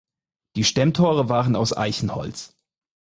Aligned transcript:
Die 0.55 0.63
Stemmtore 0.63 1.29
waren 1.29 1.55
aus 1.55 1.77
Eichenholz. 1.77 2.55